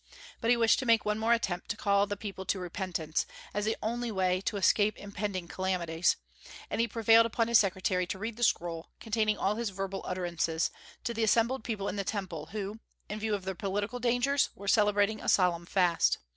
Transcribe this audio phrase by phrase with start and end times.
[0.39, 3.65] But he wished to make one more attempt to call the people to repentance, as
[3.65, 6.15] the only way to escape impending calamities;
[6.71, 10.71] and he prevailed upon his secretary to read the scroll, containing all his verbal utterances,
[11.03, 12.79] to the assembled people in the Temple, who,
[13.09, 16.17] in view of their political dangers, were celebrating a solemn fast.